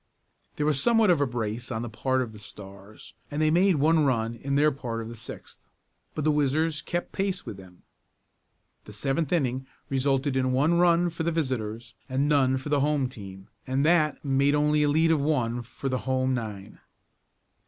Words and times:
There 0.55 0.65
was 0.65 0.81
somewhat 0.81 1.11
of 1.11 1.21
a 1.21 1.27
brace 1.27 1.71
on 1.71 1.83
the 1.83 1.87
part 1.89 2.23
of 2.23 2.33
the 2.33 2.39
Stars 2.39 3.13
and 3.29 3.39
they 3.39 3.51
made 3.51 3.75
one 3.75 4.03
run 4.03 4.33
in 4.33 4.55
their 4.55 4.71
part 4.71 4.99
of 4.99 5.09
the 5.09 5.15
sixth. 5.15 5.59
But 6.15 6.23
the 6.23 6.31
Whizzers 6.31 6.81
kept 6.83 7.11
pace 7.11 7.45
with 7.45 7.57
them. 7.57 7.83
The 8.85 8.93
seventh 8.93 9.31
inning 9.31 9.67
resulted 9.89 10.35
in 10.35 10.53
one 10.53 10.79
run 10.79 11.11
for 11.11 11.21
the 11.21 11.31
visitors 11.31 11.93
and 12.09 12.27
none 12.27 12.57
for 12.57 12.69
the 12.69 12.79
home 12.79 13.09
team 13.09 13.47
and 13.67 13.85
that 13.85 14.25
made 14.25 14.55
only 14.55 14.81
a 14.81 14.89
lead 14.89 15.11
of 15.11 15.21
one 15.21 15.61
for 15.61 15.87
the 15.87 15.99
home 15.99 16.33
nine. 16.33 16.79